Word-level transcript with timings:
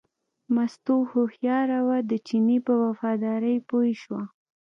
مستو 0.55 0.95
هوښیاره 1.11 1.79
وه، 1.87 1.97
د 2.09 2.11
چیني 2.27 2.57
په 2.65 2.73
وفادارۍ 2.83 3.55
پوه 3.67 3.87
شوه. 4.01 4.21